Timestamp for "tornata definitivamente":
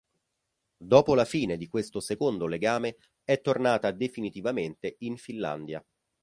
3.39-4.95